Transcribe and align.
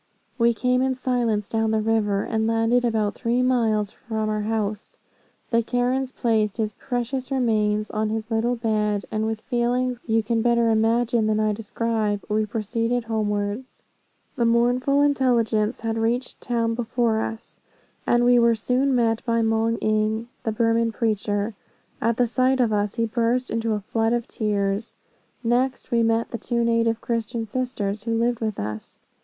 "We 0.39 0.55
came 0.55 0.81
in 0.81 0.95
silence 0.95 1.47
down 1.47 1.69
the 1.69 1.79
river, 1.79 2.23
and 2.23 2.47
landed 2.47 2.83
about 2.83 3.13
three 3.13 3.43
miles 3.43 3.91
from 3.91 4.29
our 4.29 4.41
house. 4.41 4.97
The 5.51 5.61
Karens 5.61 6.11
placed 6.11 6.57
his 6.57 6.73
precious 6.73 7.29
remains 7.29 7.91
on 7.91 8.09
his 8.09 8.31
little 8.31 8.55
bed, 8.55 9.05
and 9.11 9.27
with 9.27 9.41
feelings 9.41 10.01
which 10.01 10.09
you 10.09 10.23
can 10.23 10.41
better 10.41 10.71
imagine 10.71 11.27
than 11.27 11.39
I 11.39 11.51
describe, 11.53 12.23
we 12.27 12.47
proceeded 12.47 13.03
homewards. 13.03 13.83
The 14.35 14.43
mournful 14.45 15.03
intelligence 15.03 15.81
had 15.81 15.99
reached 15.99 16.41
town 16.41 16.73
before 16.73 17.21
us, 17.21 17.59
and 18.07 18.25
we 18.25 18.39
were 18.39 18.55
soon 18.55 18.95
met 18.95 19.23
by 19.23 19.43
Moung 19.43 19.77
Ing, 19.81 20.29
the 20.41 20.51
Burman 20.51 20.91
preacher. 20.91 21.53
At 22.01 22.17
the 22.17 22.25
sight 22.25 22.59
of 22.59 22.73
us 22.73 22.95
he 22.95 23.05
burst 23.05 23.51
into 23.51 23.73
a 23.73 23.79
flood 23.81 24.13
of 24.13 24.27
tears. 24.27 24.95
Next, 25.43 25.91
we 25.91 26.01
met 26.01 26.29
the 26.29 26.39
two 26.39 26.63
native 26.63 27.01
Christian 27.01 27.45
sisters, 27.45 28.01
who 28.05 28.17
lived 28.17 28.39
with 28.39 28.59
us. 28.59 28.97